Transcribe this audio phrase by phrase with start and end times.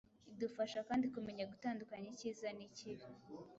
[0.33, 3.05] idufasha kandi kumenya gutandukanya icyiza n‟ikibi.